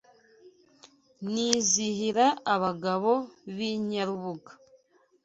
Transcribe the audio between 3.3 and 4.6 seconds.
b’I Nyarubuga